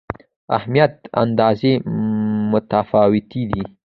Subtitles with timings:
[0.57, 1.71] اهمیت اندازې
[2.51, 3.63] متفاوتې دي.